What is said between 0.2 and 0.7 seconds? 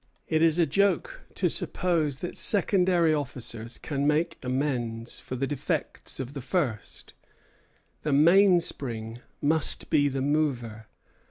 It is a